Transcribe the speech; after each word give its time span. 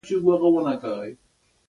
زخم 0.09 0.45
و. 0.45 1.15